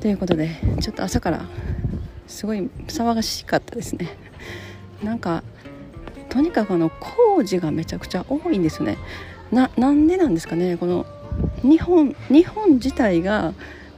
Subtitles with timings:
[0.00, 1.42] ということでちょっと朝から
[2.28, 4.08] すごい騒がしかったですね。
[5.02, 5.42] なんか
[6.28, 8.96] とにかくあの工事がめちゃくちゃ多いんですよね。
[9.50, 10.76] ななんでなんですかね。
[10.76, 11.06] この
[11.62, 13.54] 日本日本自体が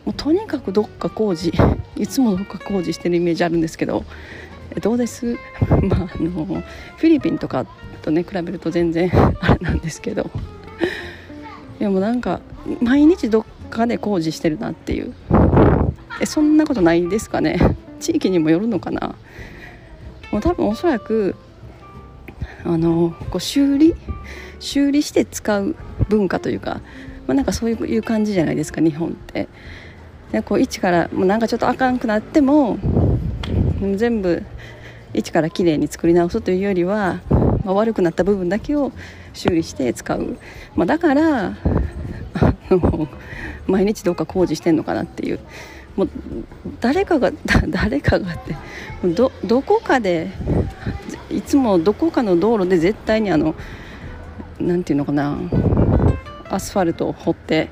[0.06, 1.52] もうとにかくどっか工事
[1.96, 4.04] いつもどっか工事してるイメージあるんですけど
[4.80, 5.36] どうです？
[5.82, 6.62] まああの
[6.96, 7.66] フィリピンとか
[8.00, 10.30] とね比べると全然あれなんですけど。
[11.78, 12.40] でもなんか
[12.82, 15.14] 毎日どっかで工事してるなっていう。
[16.20, 17.58] えそんなことないですかね？
[17.98, 19.14] 地域にもよるのかな？
[20.30, 21.34] もう多分おそらく
[22.64, 23.94] あのこう修理？
[24.60, 25.74] 修理して使う
[26.08, 26.82] 文化というか、
[27.26, 29.48] まあ、なんかそういう感じじゃないですか日本って。
[30.32, 32.78] でこう一からもうなんかちょっとあかんくなっても
[33.96, 34.44] 全部
[35.12, 37.20] 一からきれいに作り直すというよりは、
[37.64, 38.92] まあ、悪くなった部分だけを
[39.32, 40.38] 修理して使う、
[40.76, 41.56] まあ、だから
[43.66, 45.40] 毎日どっか工事してんのかなっていう。
[46.00, 46.10] もう
[46.80, 47.30] 誰かが
[47.68, 48.56] 誰かがって
[49.06, 50.30] どどこかで
[51.28, 53.54] いつもどこかの道路で絶対にあの
[54.58, 55.36] 何て言うのかな
[56.48, 57.68] アスファルトを掘って、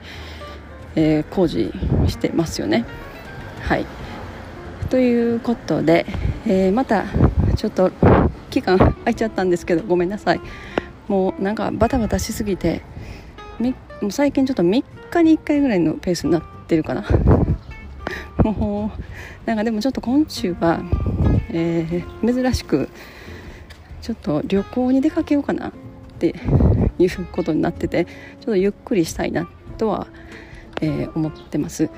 [0.94, 1.72] えー、工事
[2.06, 2.84] してますよね。
[3.62, 3.86] はい。
[4.90, 6.06] ということで、
[6.46, 7.04] えー、また
[7.56, 7.90] ちょっと
[8.50, 10.40] 期間空いちゃったんですけどごめんなさい。
[11.08, 12.82] もうなんかバタバタしすぎて
[14.10, 17.04] 最近ちょっと3日に1回ぐらいのペースになってるかな。
[18.42, 18.90] も
[19.44, 20.80] うなんかでもちょっと今週は、
[21.50, 22.88] えー、珍しく
[24.02, 25.72] ちょっと旅行に出かけようかなっ
[26.18, 26.34] て
[26.98, 28.10] いうことになっててちょ
[28.42, 30.06] っとゆっくりしたいなとは、
[30.80, 31.90] えー、思ってます。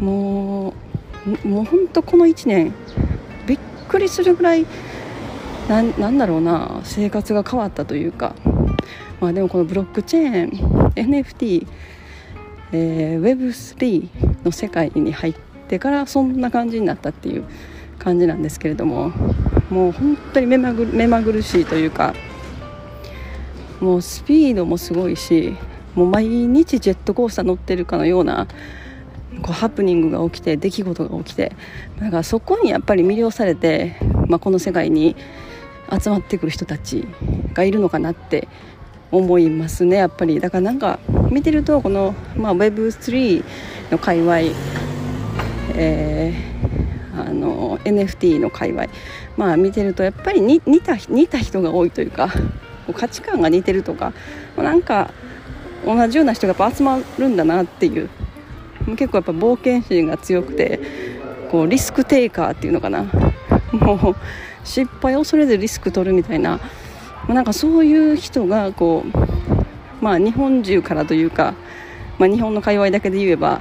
[0.00, 2.72] もうもうほんとこの1年
[3.46, 3.58] びっ
[3.88, 4.66] くりするぐらい
[5.68, 8.34] なんだろうな生活が変わったというか
[9.20, 11.66] まあでもこのブロックチェーン NFT、
[12.72, 14.08] えー、Web3
[14.44, 15.34] の世界に入っ
[15.68, 17.44] てからそんな感じになったっていう
[17.98, 19.12] 感じなんですけれども
[19.70, 22.14] もう本当に目まぐ目まぐるしいというか
[23.80, 25.56] もうスピードもすごいし
[25.94, 28.46] もう毎日ジェットコースター乗ってるかのような
[29.42, 31.52] こうハプニングが起きて出来事が起きて
[31.98, 33.96] だからそこにやっぱり魅了されて、
[34.28, 35.16] まあ、この世界に
[35.90, 37.06] 集まってくる人たち
[37.54, 38.48] がいるのかなって
[39.12, 40.40] 思いますねやっぱり。
[40.40, 40.98] だからなんか
[41.30, 43.44] 見てるとこの、まあ、Web3
[43.90, 44.38] の界隈
[45.74, 48.86] えー、あの NFT の界隈
[49.36, 52.28] まあ見てるとやっぱり似た似た人が多いというか
[52.94, 54.12] 価値観が似てるとか
[54.56, 55.12] なんか
[55.86, 58.10] 同じような人がやっぱ集まるんだなっていう。
[58.96, 60.80] 結構やっぱ冒険心が強くて
[61.50, 63.04] こうリスクテイカーっていうのかな。
[63.72, 64.16] もう
[64.64, 66.58] 失敗を恐れずリスク取るみたいな
[67.34, 71.54] なんかそういう人がこうまあ日本中からというか、
[72.18, 73.60] まあ、日本の界隈だけで言えば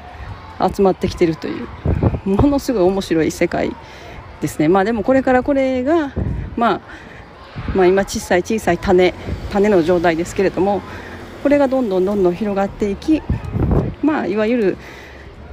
[0.73, 1.67] 集まってきてるという
[2.25, 3.75] ものすごい面白い世界
[4.41, 4.67] ですね。
[4.67, 6.13] まあでもこれからこれが、
[6.55, 6.81] まあ、
[7.75, 9.13] まあ今小さい小さい種
[9.51, 10.81] 種の状態ですけれども
[11.43, 13.21] これがどんどんどんどん広がっていき
[14.01, 14.77] まあいわゆる、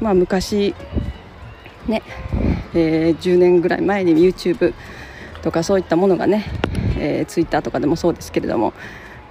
[0.01, 0.75] まあ、昔
[1.87, 2.03] ね、
[2.75, 4.75] えー、10年ぐらい前に YouTube
[5.43, 6.45] とかそういったものがね、
[6.99, 8.73] えー、Twitter とかでもそうですけれども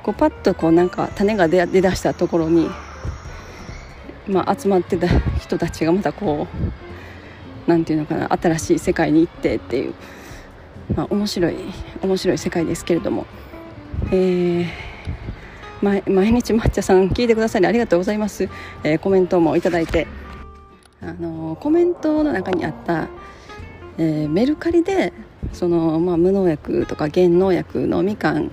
[0.03, 2.70] こうパッとこうなんか種が出だしたところに
[4.28, 9.94] まあ、集まってた人たちがまたこう何て言うのかな新しい世界に行ってっていう、
[10.96, 11.56] まあ、面白い
[12.02, 13.28] 面白い世界ですけれども、
[14.12, 14.68] えー、
[15.82, 18.50] 毎日抹茶さん聞いてくださりありがとうございます、
[18.84, 20.08] えー、コメントもいただいて。
[21.02, 23.09] あのコメントの中にあった、
[24.00, 25.14] えー、メルカリで
[25.55, 28.52] その、まあ、無農薬とか減農薬のみかん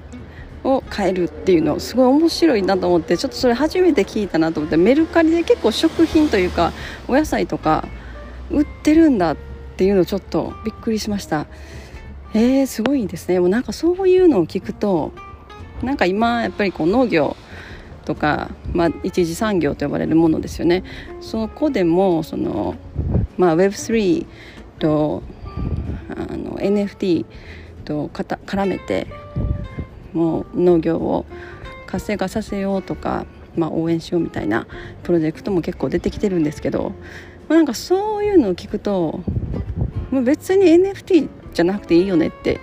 [0.64, 6.72] を買えるっていうのすごい面白いなと思ってちょっとそれ初めて聞いたなと思ってメルカリで結構食品というか
[7.08, 7.86] お野菜とか
[8.50, 9.36] 売ってるんだっ
[9.76, 11.46] ていうのちょっとびっくりしました。
[12.34, 13.40] えー、すごいですね。
[13.40, 15.12] もうなんかそういうのを聞くと
[15.82, 17.36] なんか今やっぱりこう農業
[18.04, 20.84] とか、まあ、一次産業と呼ばれるものですよね。
[21.20, 22.76] そこでもその、
[23.36, 24.26] まあ、Web3
[24.78, 25.22] と
[26.10, 27.24] あの NFT
[27.84, 29.06] と絡めて
[30.12, 31.26] もう農業を
[31.86, 33.26] 活性化させようとか、
[33.56, 34.66] まあ、応援しようみたいな
[35.02, 36.92] プロジェクトも結構出てきてるんですけど
[37.48, 39.20] まあ、なんかそういうのを聞くと
[40.10, 42.60] もう別に NFT じゃなくていいよねって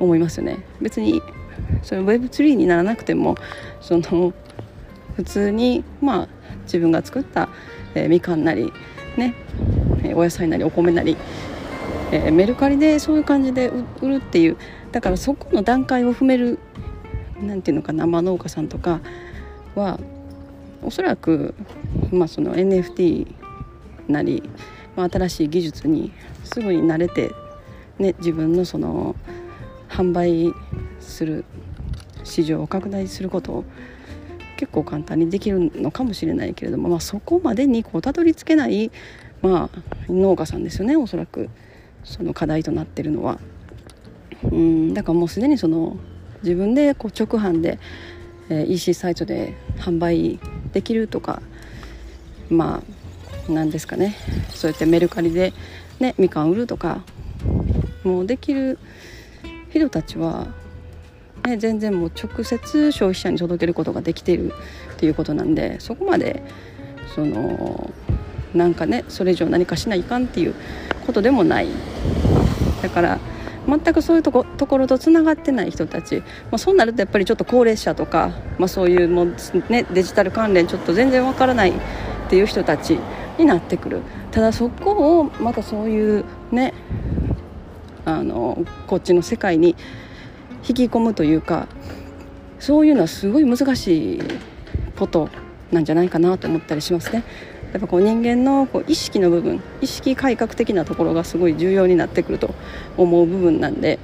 [0.00, 0.64] 思いますよね。
[0.80, 1.22] 別に
[1.82, 3.36] それ Web3 にならなくても
[3.80, 4.32] その
[5.14, 6.28] 普通にまあ
[6.64, 7.48] 自分が作った、
[7.94, 8.72] えー、みかんなり
[9.16, 9.34] ね、
[10.14, 11.16] お野菜なりお米なり、
[12.12, 14.56] えー、メルカリでそういう感じで売るっていう
[14.92, 16.58] だからそこの段階を踏める
[17.40, 19.00] なんていうのか生農家さんとか
[19.74, 19.98] は
[20.82, 21.54] おそらく、
[22.12, 23.26] まあ、その NFT
[24.08, 24.42] なり、
[24.94, 26.12] まあ、新しい技術に
[26.44, 27.30] すぐに慣れて、
[27.98, 29.16] ね、自分のその
[29.88, 30.52] 販売
[31.00, 31.44] する
[32.24, 33.64] 市場を拡大することを
[34.56, 38.90] 結構簡単にできるのかもしれないけれども、まあ、そこまでにこうたどり着けない、
[39.40, 41.48] まあ、農家さんですよねおそらく。
[42.04, 43.38] その課題となってるのは。
[44.44, 45.96] うんだからもうすでにその
[46.42, 47.78] 自分でこう直販で、
[48.48, 50.40] えー、EC サイトで販売
[50.72, 51.42] できるとか
[52.50, 52.82] ま
[53.48, 54.16] あ何ですかね
[54.50, 55.52] そうやってメルカリで、
[56.00, 57.02] ね、みかん売るとか
[58.04, 58.78] もうできる
[59.70, 60.48] 人たちは、
[61.44, 64.52] ね、全然もう直接消費者に届けることができている
[64.94, 66.42] っていうことなんでそこまで
[67.14, 67.90] その
[68.54, 70.54] なんかねそれ以上何かしないかんっていう
[71.06, 71.68] ことでもない。
[72.82, 73.18] だから
[73.66, 79.34] 全くそういうとこところとつながってない人たち、まあ、そうなるとやっぱりちょっと高齢者とか、まあ、そういうもう、
[79.68, 81.74] ね、デジタル関連ちょっと全然わからないっ
[82.28, 82.98] ていう人たち
[83.38, 84.00] になってくる。
[84.30, 86.72] ただそこをまたそういうね
[88.04, 89.76] あのこっちの世界に
[90.66, 91.68] 引き込むというか
[92.58, 94.22] そういうのはすごい難しい
[94.98, 95.28] こと
[95.70, 97.22] なんじゃないかなと思ったりしますね。
[97.72, 102.54] やっぱこう人間のこう意識の部分意識改革的なところがすごい重要になってくると
[102.96, 103.98] 思う部分なんで、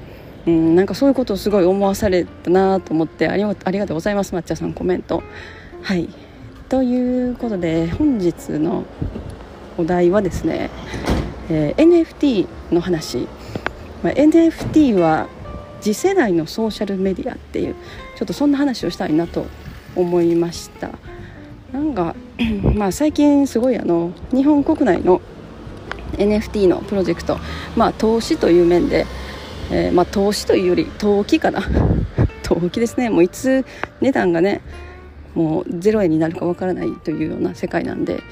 [0.46, 5.22] うん、なんかそういうことをすごい思わされたなと思ってありありがとうございます抹茶さんコメント。
[5.82, 6.08] はい。
[6.68, 8.84] ということで本日の
[9.78, 10.70] お題はですね、
[11.48, 13.26] えー、NFT の話、
[14.02, 15.28] まあ、NFT は
[15.80, 17.74] 次世代のソーシャルメディアっていう
[18.16, 19.46] ちょっとそんな話をしたいなと
[19.94, 20.90] 思いました。
[21.72, 22.14] なんか
[22.74, 25.20] まあ、最近すごいあの日本国内の
[26.12, 27.38] NFT のプロジェクト、
[27.76, 29.06] まあ、投資という面で、
[29.70, 31.62] えー、まあ、投資というより投機かな。
[32.42, 33.10] 投機ですね。
[33.10, 33.66] もういつ
[34.00, 34.62] 値段がね
[35.34, 38.22] もう0円になるかわからないというような世界なんで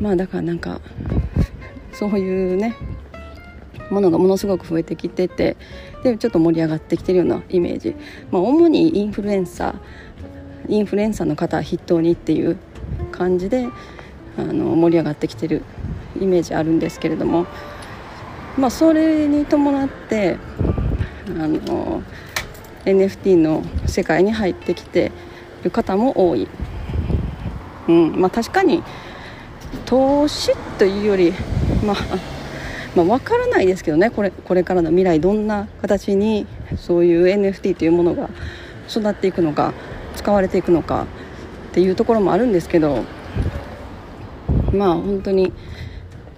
[0.00, 0.80] まあだからなんか
[1.92, 2.76] そういうね
[3.90, 5.56] ものがものすごく増えてきてて
[6.02, 7.94] でちょっと盛り上がってきてるようなイメージ、
[8.30, 9.74] まあ、主にインフルエンサー
[10.68, 12.56] インフルエンサーの方筆頭にっていう
[13.12, 13.68] 感じで
[14.38, 15.62] あの盛り上がってきてる
[16.20, 17.46] イメージあるんですけれども、
[18.58, 20.38] まあ、それに伴って
[21.28, 22.02] あの
[22.84, 25.10] NFT の世界に入ってきて
[25.62, 26.48] る方も多い、
[27.88, 28.82] うんまあ、確かに
[29.84, 31.32] 投資というより、
[31.84, 31.96] まあ、
[32.94, 36.46] まあ分からないですけどねこれこれからの未来どんな形に
[36.76, 38.30] そういう NFT というものが
[38.88, 39.72] 育っていくのか。
[40.26, 41.06] 使われていくのか
[41.70, 43.04] っていうところもあるんですけど
[44.72, 45.52] まあ本当に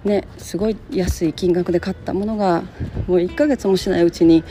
[0.03, 2.61] ねすごい安い金額で買ったものが
[3.07, 4.43] もう1ヶ月もしないうちに、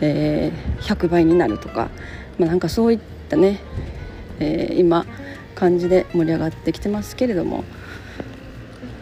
[0.00, 1.88] えー、100倍になるとか、
[2.36, 3.60] まあ、なんかそういったね、
[4.40, 5.06] えー、今
[5.54, 7.62] 感じで盛り上がってきてますけれども。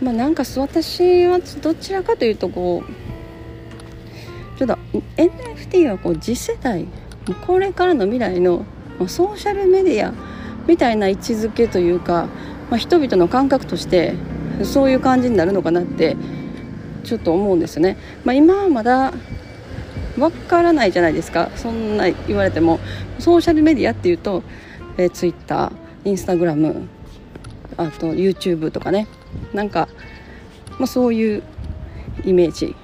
[0.03, 4.79] まあ、なんか私はどちらかというとこうちょっと
[5.17, 6.87] NFT はこう次世代
[7.45, 8.65] これからの未来の
[9.07, 10.13] ソーシャルメディア
[10.67, 12.27] みたいな位置づけというか、
[12.71, 14.15] まあ、人々の感覚として
[14.65, 16.17] そういう感じになるのかなって
[17.05, 19.13] ちょっと思うんですよね、まあ、今はまだ
[20.19, 21.51] わからないじゃないですか。
[21.55, 22.81] そんな言われても。
[23.19, 24.43] ソーシャルメディアっていうと、
[24.97, 25.73] えー、Twitter
[26.05, 26.89] インスタグラム
[27.77, 29.07] あと YouTube とかね。
[29.53, 29.89] なんか、
[30.79, 31.43] まあ、そういう
[32.25, 32.75] イメージ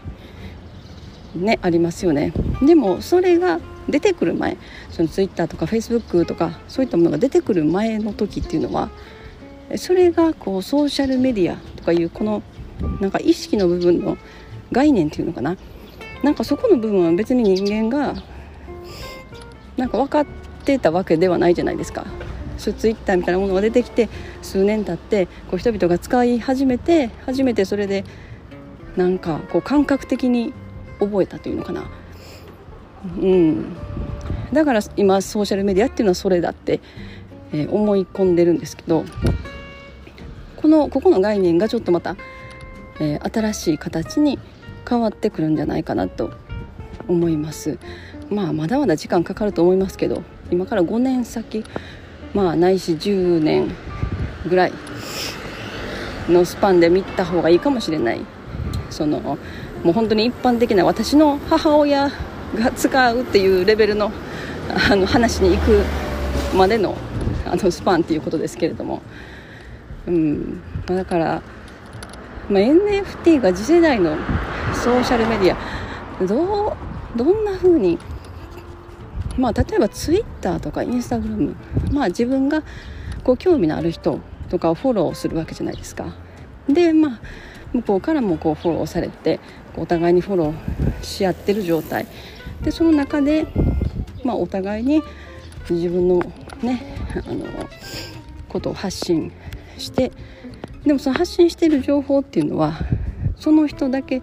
[1.34, 2.32] ねありますよね。
[2.62, 4.56] でもそれが出てくる前
[4.90, 8.90] そのツイッターとかフェイスブックとかそういったものが出てくる前の時っていうのは
[9.76, 12.42] それがこうソーシャルメディアとかいうこの
[13.00, 14.16] なんか意識の部分の
[14.72, 15.56] 概念っていうのかな？
[16.22, 18.14] なんかそこの部分は別に人間が
[19.76, 20.26] なんか分かっ
[20.64, 22.06] てたわけではないじゃないですか。
[22.56, 24.08] そうツイッターみたいなものが出てきて
[24.40, 28.04] 数年経ってこう人々が使い始めて初めてそれで
[28.96, 30.52] なんかこう感覚的に
[31.00, 31.84] 覚えたというのかな？
[33.20, 33.76] うん。
[34.52, 36.80] だから今ソーシャルメディアっていうのはそれだって、
[37.52, 39.04] え、思い込んでるんですけど
[40.56, 42.16] このここの概念がちょっとまた、
[43.00, 44.38] えー、新しい形に
[44.88, 46.32] 変わってくるんじゃないかなと
[47.08, 47.78] 思います。
[48.30, 51.62] まあまだまだ時間かかると思いますけど今から5年先
[52.32, 53.70] まあないし10年
[54.48, 54.72] ぐらい
[56.28, 58.20] のスパンで見た方がいいかもしれない。
[58.90, 59.38] そのも
[59.90, 62.10] う本当に一般的な私の母親
[62.54, 64.12] が使うっていうレベルの
[64.90, 65.84] あの話に行く
[66.56, 66.96] までの
[67.46, 69.02] あのスパンっていうことですけれども、
[70.06, 70.60] うん。
[70.86, 71.42] まあ、だから、
[72.48, 74.16] まあ、NFT が次世代の
[74.74, 76.76] ソーシャルメディアどう
[77.16, 77.98] どんな風に
[79.36, 81.54] まあ例えば Twitter とか Instagram
[81.92, 82.62] まあ自分が
[83.22, 84.20] こ興味のある人
[84.50, 86.14] とかをフォローするわけじゃないですか。
[86.68, 87.20] でまあ
[87.72, 89.40] 向こうからもこうフォローされて
[89.76, 92.06] お互いにフォローし合ってる状態。
[92.62, 93.46] でその中で、
[94.24, 95.02] まあ、お互いに
[95.70, 96.20] 自分の
[96.62, 96.82] ね
[97.26, 97.46] あの
[98.48, 99.32] ことを発信
[99.78, 100.12] して
[100.84, 102.78] でもその発信してる情報っていうのは
[103.36, 104.22] その人だけ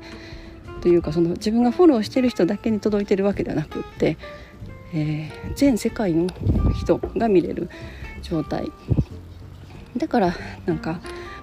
[0.82, 4.18] というかその自分がフォローしてる人だけに届いてるわけではなくって、
[4.94, 6.28] えー、全世界の
[6.80, 7.70] 人が見れる
[8.22, 8.72] 状態。
[9.98, 11.00] だからなんか、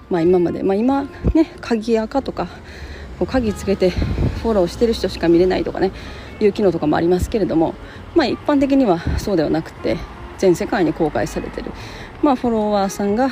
[0.09, 2.49] まあ、今まで、まあ、今ね鍵垢とか
[3.19, 5.91] こう鍵つけてフォローしてる人しか見れないとかね
[6.39, 7.75] いう機能とかもありますけれども、
[8.15, 9.97] まあ、一般的にはそうではなくて
[10.37, 11.71] 全世界に公開されてる、
[12.23, 13.29] まあ、フォロワーさんが、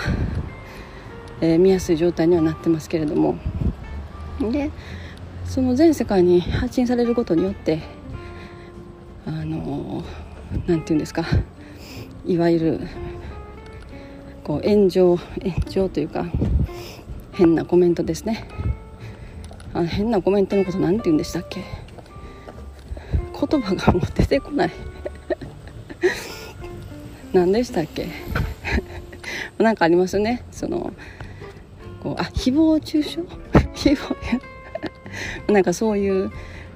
[1.39, 3.38] えー、見やすい状態にはなってますけれども。
[4.39, 4.70] で
[5.46, 7.82] その全世界に発信されることによって
[9.25, 10.03] あの
[10.67, 11.25] 何て言うんですか
[12.25, 12.79] いわゆる
[14.44, 16.25] こう炎上炎上というか
[17.32, 18.48] 変なコメントですね。
[19.79, 21.63] あ変なコメントのこと何て言うんでしたっけ？
[23.39, 24.72] 言葉がもう出てこない。
[27.34, 28.07] 何でしたっけ？
[29.60, 30.43] なんかありますね？
[30.51, 30.93] その
[32.01, 33.19] こうあ誹謗中傷？
[33.75, 36.31] 誹謗なんかそういう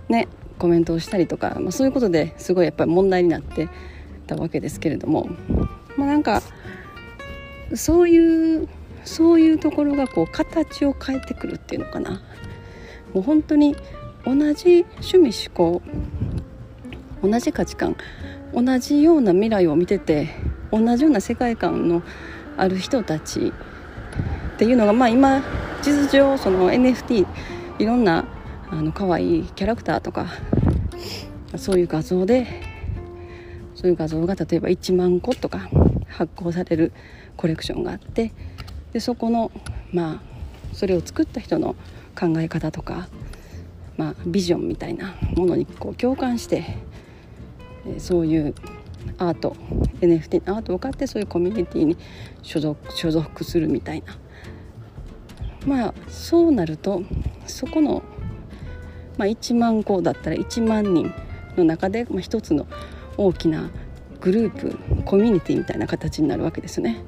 [0.10, 0.27] ね
[0.60, 3.67] コメントをしたりとか、まあ、そういうことですごいやっぱり問題になって
[4.27, 5.29] たわけですけれども。
[5.98, 6.41] まあなんか
[7.75, 8.67] そういう
[9.03, 12.22] そういうところがこう形を変えてくるっていうのかな。
[13.13, 13.75] もう本当に
[14.25, 15.82] 同じ趣味思考
[17.22, 17.96] 同じ価値観
[18.53, 20.30] 同じような未来を見てて
[20.72, 22.03] 同じような世界観の
[22.58, 23.51] ある人たち
[24.56, 25.44] っていうのがまあ今
[25.82, 27.25] 実上その NFT
[27.80, 28.25] いろんな
[28.70, 30.27] あの可愛いキャラクターとか
[31.58, 32.48] そういう画像で
[33.75, 35.70] そういう画像が例えば1万個とか
[36.08, 36.94] 発行される
[37.36, 38.32] コレクションがあって
[38.94, 39.51] でそこの
[39.91, 40.22] まあ
[40.74, 41.75] それを作った人の
[42.18, 43.08] 考え方とか、
[43.98, 46.77] まあ、ビジョンみたいなものにこう共感して
[47.98, 48.56] そういう
[49.18, 49.56] アート
[50.01, 51.98] NFT のアートを買ってそういうコミュニティに
[52.41, 54.18] 所属所属するみたいな
[55.65, 57.03] まあそうなると
[57.48, 58.03] そこの、
[59.18, 61.13] まあ、1万個だったら1万人
[61.58, 62.68] の中で、まあ、一つの
[63.18, 63.70] 大きな
[64.20, 67.03] グループコミュニティみたいな形になるわけですね。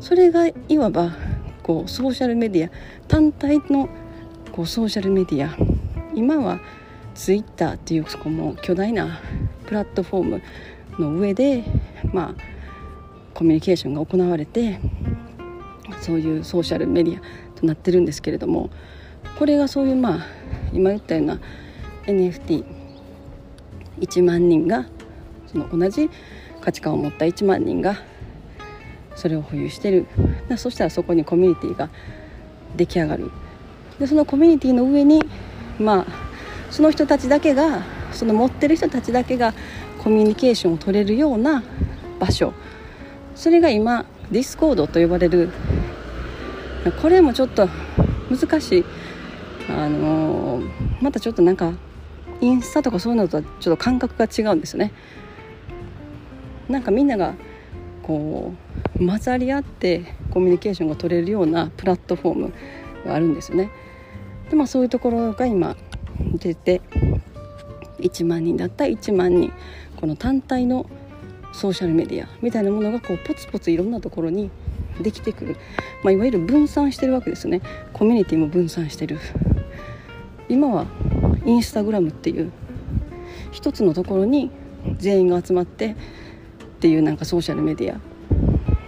[0.00, 1.16] それがいわば
[1.62, 2.70] こうソーシャルメディア
[3.08, 3.88] 単体の
[4.58, 5.56] こうソーシャルメディア。
[6.16, 6.58] 今は
[7.14, 9.20] ツイッターっていうそこも巨大な
[9.66, 10.42] プラットフォーム
[10.98, 11.62] の上で
[12.12, 12.42] まあ
[13.34, 14.80] コミュニケーションが行われて
[16.00, 17.20] そういうソーシャルメディア
[17.54, 18.68] となってるんですけれども
[19.38, 20.26] これがそういうまあ
[20.72, 21.38] 今言ったような
[22.06, 22.64] NFT1
[24.24, 24.88] 万人が
[25.46, 26.10] その同じ
[26.60, 27.94] 価値観を持った1万人が
[29.14, 30.08] それを保有してる。
[30.56, 31.90] そしたらそこにコミュニティが
[32.76, 33.30] 出来上がる。
[33.98, 35.22] でそのコミュニティの上に
[35.78, 36.06] まあ
[36.70, 39.54] その人たちだけがその持ってる人たちだけが
[39.98, 41.62] コミュニケーションを取れるような
[42.18, 42.52] 場所。
[43.34, 45.50] それが今 Discord と呼ばれる。
[47.02, 47.68] これもちょっと
[48.30, 48.84] 難しい。
[49.70, 51.72] あのー、またちょっとなんか
[52.40, 54.92] インスタとかそういうのとはちょっと感覚が違うんですよね。
[56.68, 57.34] なんかみんなが
[58.02, 58.54] こ
[58.98, 62.52] う混ざり合ってコミュニケーションが取れるようなプラットフォーム
[63.06, 63.70] があるんですよね。
[64.50, 65.76] でまあそういうところが今
[66.34, 66.80] 出て
[68.00, 69.52] 1万人だったら1万人
[69.96, 70.88] この単体の
[71.52, 74.50] ソーシャルメディアみたいなものがこうポツポツいろんなところに
[75.00, 75.56] できてくる、
[76.02, 77.60] まあ、いわゆる分散してるわけですね。
[77.92, 79.18] コミュニティも分散してる
[80.48, 80.86] 今は
[81.44, 82.50] インスタグラムっていう
[83.50, 84.50] 一つのところに
[84.98, 85.94] 全員が集まってっ
[86.80, 88.00] ていうなんかソーシャルメディア。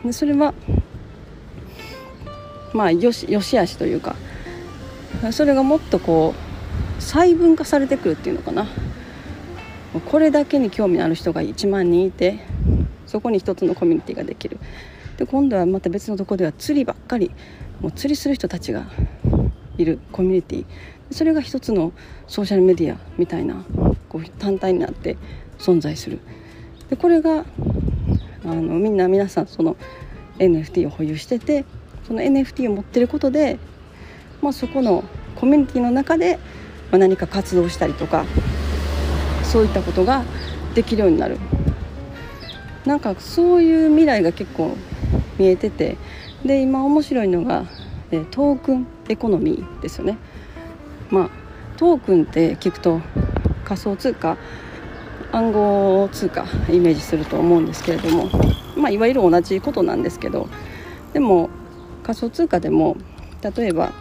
[0.07, 0.55] でそれは
[2.73, 4.17] まあよしよしあしというか
[5.33, 6.35] それがもっとこ
[6.99, 8.67] う細分化されてくるっていうのかな。
[10.11, 12.39] これだけに興味のある人が1万人いて
[13.07, 14.59] そこに一つのコミュニティができる。
[15.17, 17.31] で今度はまた別のところでは釣りばっかり
[17.81, 18.87] もう釣りする人たちが
[19.77, 20.65] いるコミュニティ。
[21.11, 21.93] それが一つの
[22.29, 23.65] ソーシャルメディアみたいな
[24.09, 25.17] こう単体になって
[25.59, 26.21] 存在する。
[26.89, 27.45] でこれが
[28.45, 29.77] あのみんな皆さんその
[30.39, 31.65] NFT を保有してて
[32.07, 33.59] その NFT を持ってることで
[34.42, 35.04] まあ、そこの
[35.37, 36.38] コミュニティの中で
[36.90, 38.25] 何か活動したりとか
[39.44, 40.25] そういったことが
[40.75, 41.38] できるようになる
[42.87, 44.76] なんかそういう未来が結構
[45.38, 45.97] 見えてて
[46.44, 47.66] で今面白いのが
[48.30, 50.18] トークンエコノミーですよね。
[51.11, 51.30] まあ、
[51.76, 53.00] トークンって聞くと
[53.64, 54.37] 仮想通貨
[55.32, 58.28] 暗号通貨イメージすると思うんですけれども、
[58.76, 60.49] まあ、いわゆる同じことなんですけど
[61.12, 61.50] でも
[62.02, 62.97] 仮想通貨でも
[63.42, 63.92] 例えば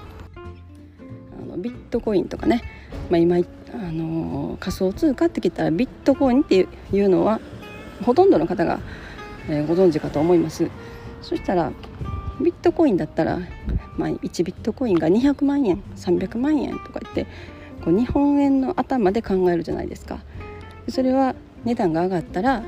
[1.89, 2.63] トコインとかね、
[3.09, 3.41] まあ、今あ
[3.77, 7.39] の仮想通貨って聞いたらビットコインっていうのは
[8.03, 8.79] ほとんどの方が、
[9.47, 10.69] えー、ご存知かと思います。
[11.21, 11.71] そしたら
[12.41, 13.39] ビットコインだったら、
[13.97, 17.27] まあ、1ビットコインが200万円300万円とか言って
[17.83, 20.19] こう日本円の頭で考えるじゃないですか。
[20.87, 22.63] それは値段が上がったら、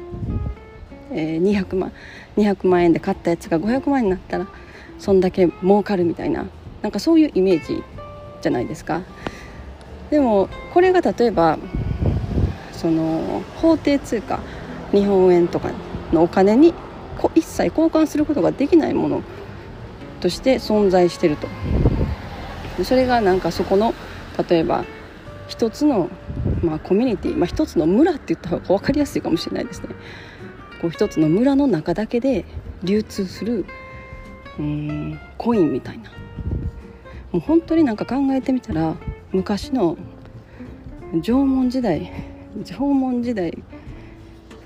[1.12, 1.92] えー、200万
[2.38, 4.48] 200万円で買ったやつが500万円になったら
[5.00, 6.48] そんだけ儲かるみたいな
[6.82, 7.84] なんかそういうイメージ
[8.42, 9.02] じゃないですか。
[10.10, 11.58] でもこれが例えば
[12.74, 14.40] その法定通貨
[14.92, 15.72] 日本円とか
[16.12, 16.74] のお金に
[17.36, 19.24] 一切交換することができないもの
[20.20, 21.48] として存在してると。
[22.84, 23.94] それがなんかそこの
[24.50, 24.86] 例えば
[25.48, 26.10] 一つの、
[26.64, 29.90] まあ、コミュニティ、まあ、一つの村って言った方が分かりやすいかもしれないですね。
[30.82, 32.46] こう一つの村の中だけで
[32.84, 33.66] 流通する
[34.58, 36.10] うんコインみたいな。
[37.32, 38.96] もう本当になんか考えてみたら
[39.32, 39.98] 昔の
[41.22, 42.12] 縄文時代
[42.66, 43.58] 縄文時代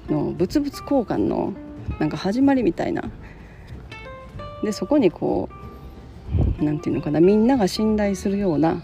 [0.10, 1.54] の物々交換の
[2.00, 3.04] なんか始まりみたいな。
[4.64, 5.50] でそこにこ
[6.60, 8.82] う何て言うのかなみんなが信頼するような、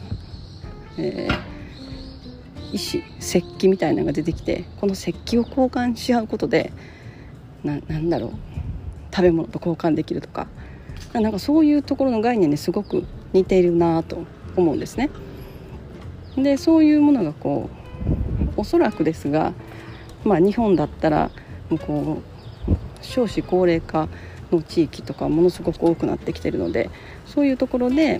[0.97, 6.71] えー、石石器みたいなのが出てきてこの石器を交換し合うことで
[7.63, 8.31] ななんだろう
[9.13, 10.47] 食べ物と交換できるとか
[11.13, 15.09] なんかそういうところの概念にすごく似ているなと思うんですね。
[16.37, 17.81] でそういうものがこう
[18.57, 19.53] おそらくですが、
[20.23, 21.29] まあ、日本だったら
[21.69, 22.21] もうこ
[22.69, 24.07] う少子高齢化
[24.51, 26.89] の地域とかものすごく多くなってきてるので
[27.25, 28.19] そういうところで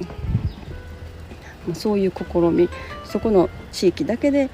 [1.74, 2.70] そういう試み
[3.06, 4.50] そこの地域だけで、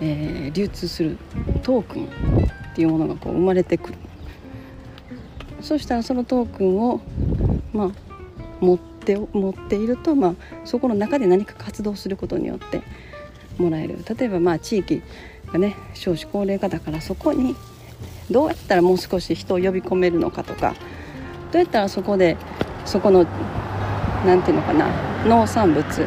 [0.00, 1.18] えー、流通する
[1.62, 3.94] トークンっていうものがこう生まれてくる
[5.60, 7.00] そしたらそのトークンを、
[7.72, 7.90] まあ、
[8.60, 12.82] 持ってって持っていると、まあ、そこの中で何か活動することによって
[13.56, 13.98] もらえる。
[14.18, 15.02] 例えばまあ地域
[15.52, 17.56] がね少子高齢化だからそこに
[18.30, 20.74] どうやったらもう少し人を呼び込めるのかとか
[21.50, 22.36] どうやったらそこで
[22.84, 23.24] そこの
[24.26, 24.90] 何て言うのかな
[25.24, 26.06] 農産物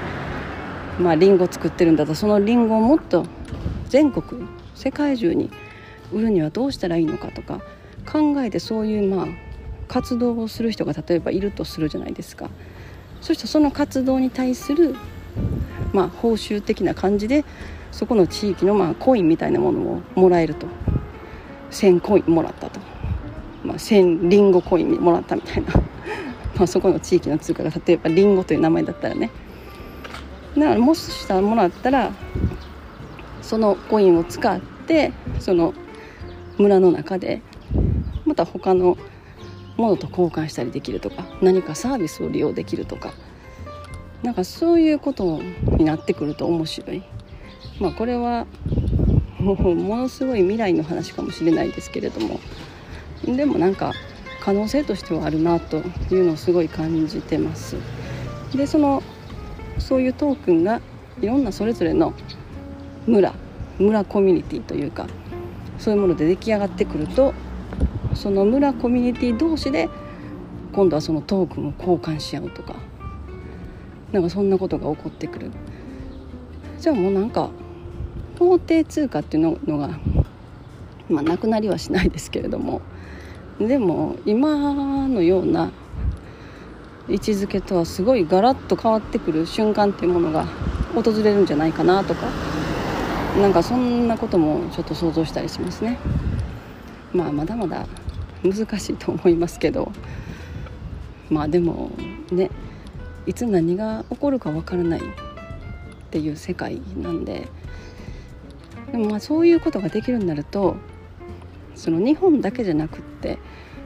[0.99, 3.25] まあリンゴ作ってるんだとそのリンゴをもっと
[3.89, 5.49] 全国世界中に
[6.13, 7.61] 売るにはどうしたらいいのかとか
[8.05, 9.27] 考えてそういうまあ
[9.87, 12.49] 活動をする人が例えばいるとするじゃないですか。
[13.21, 14.95] そしてその活動に対する
[15.93, 17.45] まあ報酬的な感じで
[17.91, 20.67] そこの地域のまあコインみたいなものをもらえると。
[21.71, 22.79] 1000コインもらったと。
[23.63, 25.71] まあ、1000リンゴコインもらったみたいな。
[26.55, 29.31] まあそこの地域の通貨が例えばリンゴという名前だったらね。
[30.57, 32.12] だからもししたらもらったら
[33.41, 35.73] そのコインを使ってその
[36.57, 37.41] 村の中で
[38.25, 38.97] また他の
[39.82, 43.12] ものと交換したりできるとか何かサービスを利用できるとか
[44.24, 45.41] なんかそういうこと
[45.78, 47.02] になってくると面白い。
[47.80, 48.46] まあこれは
[49.39, 52.39] もうものすごい未来の話かもしれないですけれども
[53.26, 53.94] でもなんか
[54.39, 55.78] 可能性としてはあるなと
[56.12, 57.76] いうのをすごい感じてます。
[58.56, 59.02] でその
[59.80, 60.82] そういうトークンが
[61.22, 62.13] いろんなそれぞれの
[63.08, 63.34] 村
[63.80, 65.08] 村コミュニティというか
[65.80, 67.34] そういうもので出来上がってくると
[68.13, 69.89] その村コミュニティ同士で
[70.74, 72.76] 今度はそのトークンを交換し合うとか
[74.12, 75.52] なんかそんなことが起こってくる。
[76.80, 77.50] じゃあもうなんか
[78.39, 80.00] 法定通貨っていうのが
[81.10, 82.82] まあなくなりはしないですけれども
[83.60, 85.71] でも今のような
[87.08, 90.47] 位置づけとはすごいガラッと変わってくる瞬間っていうものが
[90.95, 92.28] 訪れるんじゃないかなとか
[93.39, 96.00] なんかそんなこともちょっと想像したりしますね。
[97.13, 97.86] まあまだまだ
[98.43, 99.91] 難しいと思いますけど。
[101.32, 101.91] まあでも
[102.32, 102.51] ね
[103.25, 105.04] いつ何が起こるかわからないっ
[106.12, 107.47] ていう世界なんで。
[108.91, 110.75] でもまあそういうことができるようになると
[111.75, 113.38] その日本だけじゃなくって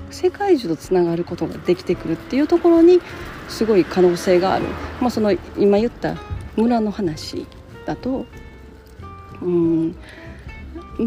[0.09, 2.99] 世界中とつながることができてくるっていうところに
[3.47, 4.65] すごい可能性がある、
[5.01, 6.15] まあ、その今言った
[6.55, 7.45] 村の話
[7.85, 8.25] だと
[9.43, 9.95] うん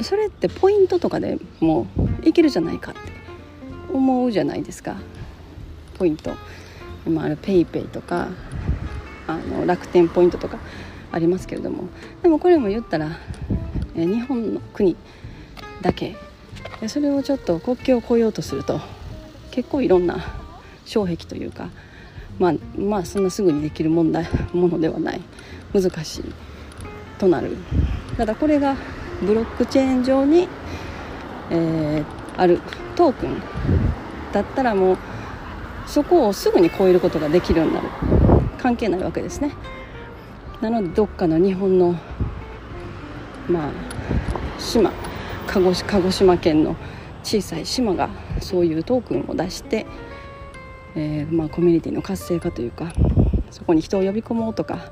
[0.02, 1.88] それってポイントとかでも
[2.22, 3.17] ういけるじゃないかって
[3.92, 4.96] 思うじゃないですか。
[5.98, 6.32] ポイント。
[7.06, 8.28] 今ある PayPay とか
[9.26, 10.58] あの楽天ポイントとか
[11.10, 11.84] ありますけれども。
[12.22, 13.18] でもこれも言ったら、
[13.96, 14.96] え日本の国
[15.82, 16.16] だけ。
[16.86, 18.80] それをちょっと国境を越えようとすると
[19.50, 20.24] 結構いろんな
[20.86, 21.70] 障壁というか、
[22.38, 25.20] まあ、まあそんなすぐにできる問題ものではない。
[25.72, 26.24] 難しい
[27.18, 27.56] となる。
[28.16, 28.76] ただこれが
[29.22, 30.48] ブロックチェーン上に、
[31.50, 32.04] えー、
[32.36, 32.60] ある
[32.94, 33.42] トークン
[34.32, 34.98] だったらもう
[35.86, 37.88] そこをすぐに超えることができるようになる。
[38.58, 39.52] 関係ないわけですね。
[40.60, 41.94] なのでどっかの日本の
[43.48, 43.72] まあ
[44.58, 44.90] 島
[45.46, 46.76] 鹿児鹿児島県の
[47.22, 48.10] 小さい島が
[48.40, 49.86] そういうトークンを出して、
[50.94, 52.92] えー、まあ、コミュニティの活性化というか
[53.50, 54.90] そこに人を呼び込もうとか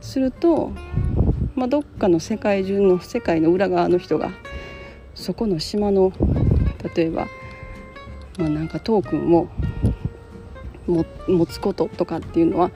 [0.00, 0.72] すると、
[1.54, 4.30] まあ、どっかの世界中の世界の裏側の人が
[5.14, 6.12] そこの島の
[6.94, 7.26] 例えば、
[8.38, 9.48] まあ、なんかトークンを
[10.86, 12.70] 持つこととかっていうのは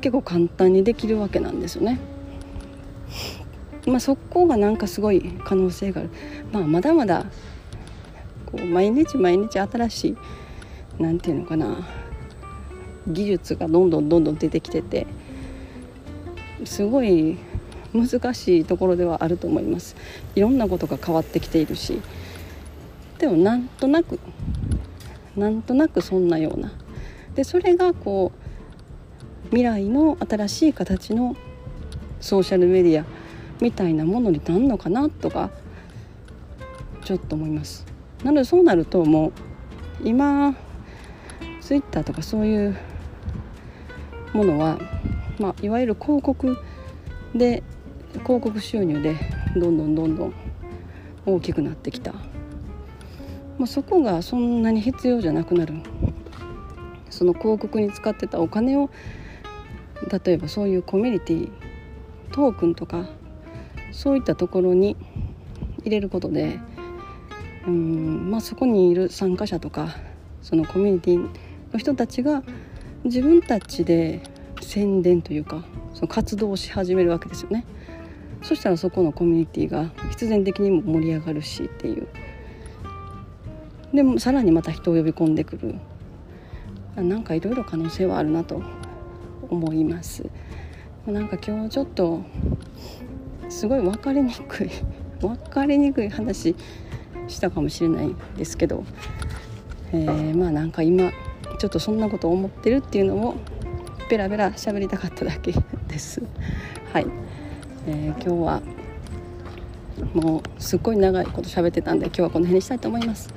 [0.00, 1.98] 結構簡単にできるわけなんですよね。
[3.86, 6.10] まあ、そこがなんかすごい可能性がある、
[6.52, 7.26] まあ、まだまだ
[8.46, 10.16] こう毎日毎日新しい
[10.98, 11.86] 何て言うのかな
[13.06, 15.06] 技術がどんどんどんどん出てきてて
[16.64, 17.38] すごい
[17.92, 19.96] 難しいところではあると思います。
[20.34, 22.00] いろんなことが変わってきているし。
[23.18, 24.18] でもなんとなく
[25.36, 26.72] なんとなくそんなような。
[27.34, 31.36] でそれがこう未来の新しい形の
[32.20, 33.04] ソーシャルメディア
[33.60, 35.50] みたいなものになんのかなとか
[37.04, 37.86] ちょっと思います。
[38.24, 39.32] なのでそうなるともう
[40.04, 40.56] 今
[41.60, 42.76] ツイッターとかそういう
[44.32, 44.78] ものは、
[45.38, 46.56] まあ、いわゆる広告
[47.34, 47.62] で
[48.24, 49.16] 広告収入で
[49.56, 50.34] どんどんどんどん
[51.24, 52.14] 大きくなってきた、
[53.58, 55.74] まあ、そこがそんなに必要じゃなくなる
[57.10, 58.90] その広告に使ってたお金を
[60.24, 61.50] 例えばそういうコミュニティ
[62.32, 63.06] トークンとか
[63.92, 64.96] そういったところに
[65.80, 66.58] 入れることで
[67.66, 69.96] うん、まあ、そこにいる参加者とか
[70.42, 71.18] そのコミュニティ
[71.72, 72.42] の人たちが
[73.04, 74.20] 自分たちで
[74.60, 75.64] 宣伝というか
[75.94, 77.64] その活動をし始めるわけですよね。
[78.42, 82.06] そしたらそこのコミュニティが必然的にも盛り上がるしっていう
[83.96, 85.74] でもさらにまた人を呼び込んでくる。
[86.96, 88.62] なんかいろいろ可能性はあるなと
[89.48, 90.24] 思います。
[91.06, 92.22] なんか今日ちょっと
[93.48, 94.70] すごい分かりにくい
[95.20, 96.54] 分かりにくい話
[97.28, 98.84] したかもしれないですけど、
[99.92, 101.10] えー、まあなんか今
[101.58, 103.36] ちょっとそんなことを思ってるっていうのを
[104.10, 105.54] ベラベラ喋りたかっただけ
[105.88, 106.22] です。
[106.92, 107.06] はい、
[107.86, 108.62] えー、今日は
[110.12, 113.32] もうすっごい長いこと喋ってたんで今日はこの辺にしたいと思います。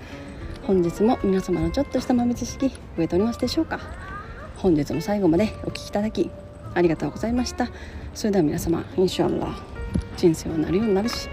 [0.70, 3.80] 本日も皆様のちょっとした豆知識増えておりますでしょうか？
[4.58, 6.30] 本日も最後までお聴きいただき
[6.76, 7.72] ありがとうございました。
[8.14, 9.56] それでは皆様インシャアラ
[10.16, 11.28] 人生はなるようになるし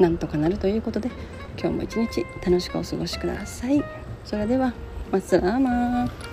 [0.00, 1.12] なんとかなるということで
[1.56, 3.84] 今日も一日楽しくお過ごしください。
[4.24, 4.74] それでは
[5.12, 6.31] マスラーマー。